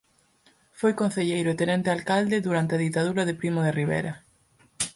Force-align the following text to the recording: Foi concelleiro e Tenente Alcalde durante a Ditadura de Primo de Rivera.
Foi 0.79 0.93
concelleiro 1.01 1.49
e 1.51 1.59
Tenente 1.61 1.89
Alcalde 1.97 2.45
durante 2.47 2.73
a 2.73 2.81
Ditadura 2.85 3.23
de 3.25 3.37
Primo 3.39 3.61
de 3.63 3.75
Rivera. 3.79 4.13